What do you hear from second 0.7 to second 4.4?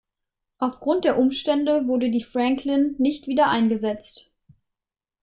Grund der Umstände wurde die "Franklin" nicht wieder eingesetzt.